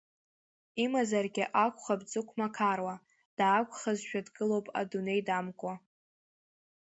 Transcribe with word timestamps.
Имазаргьы 0.83 1.43
акәхап 1.63 2.01
дзырмақаруа, 2.05 2.95
даақәхазшәа 3.37 4.21
дгылоуп 4.25 4.67
идунеи 4.81 5.21
дамкуа. 5.27 5.73